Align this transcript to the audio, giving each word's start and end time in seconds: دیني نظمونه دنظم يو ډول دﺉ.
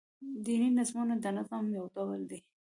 دیني 0.45 0.69
نظمونه 0.77 1.15
دنظم 1.25 1.65
يو 1.77 1.85
ډول 1.95 2.19
دﺉ. 2.29 2.39